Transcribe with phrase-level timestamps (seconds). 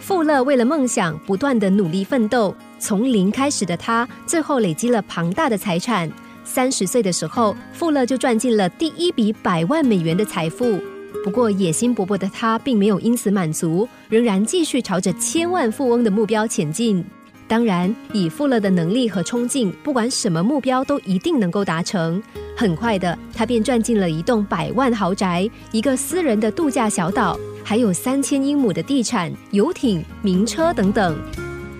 [0.00, 6.10] 富勒为了梦想不断的努力奋斗，从零开始的他，最后累积了庞大的财产。
[6.42, 10.80] 三十岁的时候，富勒就赚进了第一笔百万美元的财富。
[11.22, 17.04] 不过，野心勃勃的他并没有因此满足，仍然继续朝着千万富翁的目标前进。
[17.46, 22.20] 当然，以富勒的能力和冲劲，不管什么目标都一定能够达成。
[22.56, 31.16] 很快的，他便赚进了一栋百万豪宅、一个私人的度假小岛，还有三千英亩的地产、游艇、名车等等。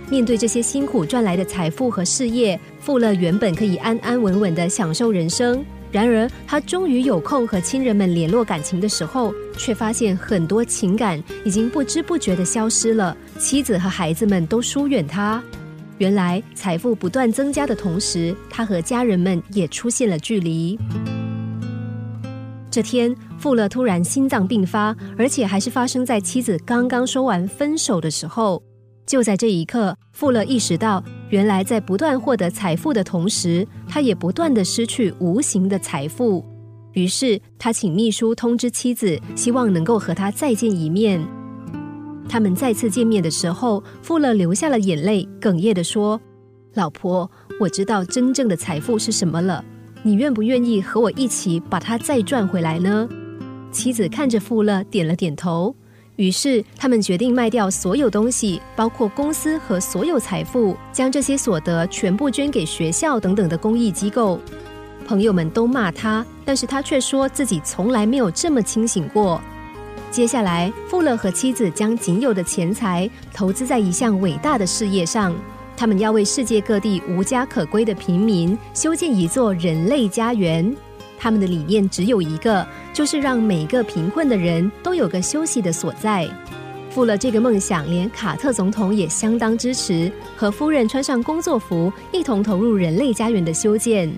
[0.08, 5.64] 面对这些辛苦赚来的财富和事业，富勒原本可以安安稳稳的享受人生。
[5.92, 13.16] 然而，他终于有空和亲人们联络感情的时候，却发现很多情感已经不知不觉的消失了。
[13.38, 15.42] 妻子和孩子们都疏远他。
[15.98, 20.78] 原来，财富不断增加的同时，他和家人们也出现了距离。
[22.70, 28.62] 这天，富勒突然心脏病发，而且还是发生在妻子刚刚说完分手的时候。
[29.06, 36.44] 就在这一刻，富勒意识到，原来在不断获得财富的同时，他也不断的失去无形的财富。
[36.92, 41.20] 于是，他请秘书通知妻子，希望能够和他再见一面。
[42.28, 46.20] 他们再次见面的时候，富勒流下了眼泪，哽咽的说
[46.74, 49.64] ：“老婆，我知道真正的财富是什么了。
[50.02, 53.08] 你愿不愿意和我一起把它再赚回来呢？”
[53.72, 55.74] 妻子看着富勒，点了点头。
[56.16, 64.38] 于是，他们决定卖掉所有东西，包括公司和所有财富，将这些所得全部捐给学校等等的公益机构。
[65.06, 69.40] 朋友们都骂他，但是他却说自己从来没有这么清醒过。
[70.10, 75.34] 接下来，富勒和妻子将仅有的钱财投资在一项伟大的事业上，
[75.80, 80.76] 他们要为世界各地无家可归的平民修建一座人类家园。
[81.18, 86.28] 他们的理念只有一个，就是让每个贫困的人都有个休息的所在。
[86.90, 94.12] 富了这个梦想，连卡特总统也相当支持，和夫人穿上工作服，一同投入人类家园的修建。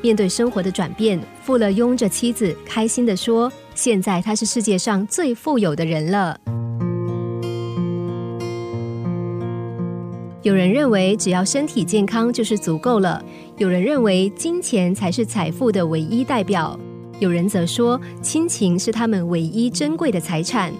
[0.00, 6.40] 面对生活的转变，富勒拥着妻子，开心地说：“现在他是世界上最富有的人了。”
[10.44, 13.24] 有人认为，只要身体健康就是足够了。
[13.56, 16.78] 有人认为金钱才是财富的唯一代表，
[17.18, 20.70] 有人则说亲情是他们唯一珍贵的财产。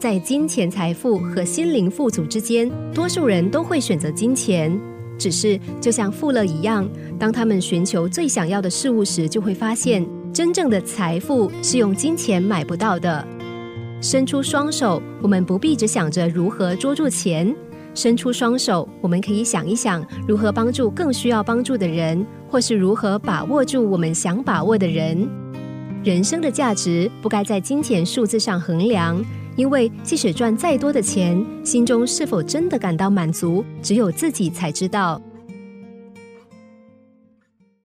[0.00, 4.76] 在金钱、财富和心灵富足之间，多数人都会选择金钱。
[5.16, 6.88] 只是就像富勒一样，
[7.20, 13.24] 当他们寻求最想要的事物时，就会发现真正的财富是用金钱买不到的。
[14.00, 17.54] 伸出双手，我们不必只想着如何捉住钱。
[17.98, 25.28] 伸出双手，我们可以想一想如何帮助更需要帮助的人，或是如何把握住我们想把握的人。
[26.04, 29.20] 人生的价值不该在金钱数字上衡量，
[29.56, 35.20] 因为即使赚再多的钱，心中是否真的感到满足，只有自己才知道。